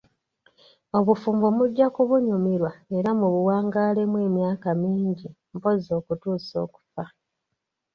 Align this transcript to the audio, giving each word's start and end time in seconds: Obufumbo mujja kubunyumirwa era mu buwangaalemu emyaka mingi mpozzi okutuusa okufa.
Obufumbo 0.97 1.47
mujja 1.57 1.87
kubunyumirwa 1.95 2.71
era 2.97 3.09
mu 3.19 3.27
buwangaalemu 3.33 4.17
emyaka 4.27 4.67
mingi 4.81 5.27
mpozzi 5.55 5.89
okutuusa 5.99 6.55
okufa. 6.65 7.03